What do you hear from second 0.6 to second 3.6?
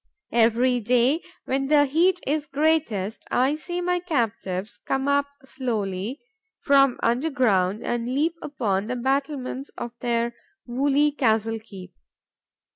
day, when the heat is greatest, I